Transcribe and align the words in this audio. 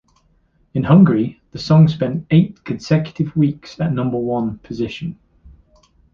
In 0.73 0.81
Hungary, 0.85 1.39
the 1.51 1.59
song 1.59 1.87
spent 1.87 2.25
eight 2.31 2.63
consecutive 2.63 3.35
weeks 3.35 3.79
at 3.79 3.93
number-one 3.93 4.57
position. 4.57 5.19